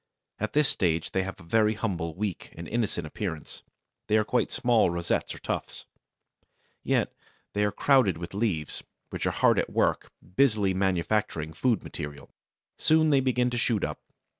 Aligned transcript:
At 0.39 0.53
this 0.53 0.67
stage 0.67 1.11
they 1.11 1.21
have 1.21 1.39
a 1.39 1.43
very 1.43 1.75
humble, 1.75 2.15
weak, 2.15 2.51
and 2.57 2.67
innocent 2.67 3.05
appearance: 3.05 3.61
they 4.07 4.17
are 4.17 4.23
quite 4.23 4.49
small 4.51 4.89
rosettes 4.89 5.35
or 5.35 5.37
tufts. 5.37 5.85
Yet 6.83 7.13
they 7.53 7.63
are 7.65 7.71
crowded 7.71 8.17
with 8.17 8.33
leaves, 8.33 8.83
which 9.11 9.27
are 9.27 9.29
hard 9.31 9.59
at 9.59 9.69
work 9.69 10.11
busily 10.35 10.73
manufacturing 10.73 11.53
food 11.53 11.83
material. 11.83 12.31
Soon 12.79 13.11
they 13.11 13.19
begin 13.19 13.51
to 13.51 13.59
shoot 13.59 13.83
up. 13.83 13.99